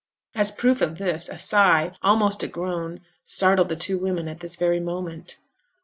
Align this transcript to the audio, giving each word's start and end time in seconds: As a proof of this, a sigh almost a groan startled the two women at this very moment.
As 0.33 0.49
a 0.49 0.53
proof 0.55 0.81
of 0.81 0.97
this, 0.97 1.29
a 1.29 1.37
sigh 1.37 1.93
almost 2.01 2.41
a 2.41 2.47
groan 2.47 3.01
startled 3.23 3.69
the 3.69 3.75
two 3.75 3.99
women 3.99 4.27
at 4.27 4.39
this 4.39 4.55
very 4.55 4.79
moment. 4.79 5.37